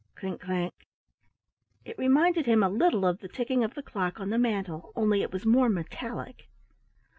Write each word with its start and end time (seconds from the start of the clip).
clink 0.15 0.41
clank! 0.41 0.87
It 1.85 1.95
reminded 1.99 2.47
him 2.47 2.63
a 2.63 2.69
little 2.69 3.05
of 3.05 3.19
the 3.19 3.27
ticking 3.27 3.63
of 3.63 3.75
the 3.75 3.83
clock 3.83 4.19
on 4.19 4.31
the 4.31 4.39
mantle, 4.39 4.91
only 4.95 5.21
it 5.21 5.31
was 5.31 5.45
more 5.45 5.69
metallic. 5.69 6.47